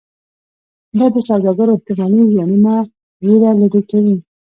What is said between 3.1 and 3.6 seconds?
ویره